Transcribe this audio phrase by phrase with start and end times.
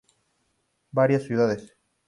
[0.91, 1.75] Varias ciudades.